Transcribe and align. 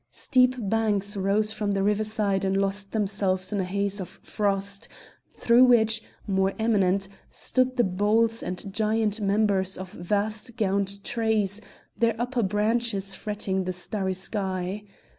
Steep 0.09 0.55
banks 0.57 1.15
rose 1.15 1.51
from 1.53 1.69
the 1.73 1.83
riverside 1.83 2.43
and 2.43 2.57
lost 2.57 2.91
themselves 2.91 3.53
in 3.53 3.59
a 3.59 3.63
haze 3.63 3.99
of 4.01 4.09
frost, 4.23 4.87
through 5.35 5.63
which, 5.63 6.01
more 6.25 6.53
eminent, 6.57 7.07
stood 7.29 7.77
the 7.77 7.83
boles 7.83 8.41
and 8.41 8.73
giant 8.73 9.21
members 9.21 9.77
of 9.77 9.91
vast 9.91 10.57
gaunt 10.57 11.03
trees, 11.03 11.61
their 11.95 12.15
upper 12.19 12.41
branches 12.41 13.13
fretting 13.13 13.65
the 13.65 13.73
starry 13.73 14.15
sky. 14.15 14.83